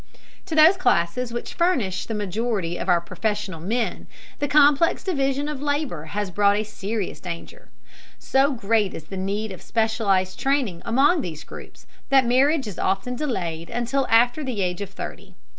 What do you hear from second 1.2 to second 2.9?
which furnish the majority of